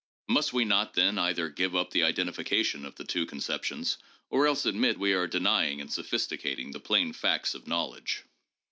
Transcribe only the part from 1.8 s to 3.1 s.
the identification of the